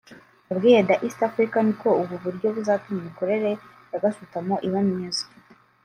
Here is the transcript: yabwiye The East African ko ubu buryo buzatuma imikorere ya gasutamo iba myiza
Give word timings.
yabwiye 0.49 0.79
The 0.87 0.95
East 1.05 1.19
African 1.29 1.67
ko 1.81 1.89
ubu 2.01 2.15
buryo 2.23 2.47
buzatuma 2.55 2.97
imikorere 3.01 3.49
ya 3.91 3.99
gasutamo 4.03 4.55
iba 4.67 4.79
myiza 4.89 5.25